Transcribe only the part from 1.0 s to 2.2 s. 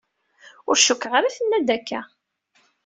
ara tenna-d akka.